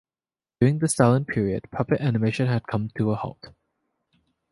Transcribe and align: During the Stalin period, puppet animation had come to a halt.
During 0.59 0.79
the 0.79 0.87
Stalin 0.89 1.25
period, 1.25 1.69
puppet 1.69 2.01
animation 2.01 2.47
had 2.47 2.65
come 2.65 2.89
to 2.97 3.11
a 3.11 3.15
halt. 3.15 3.51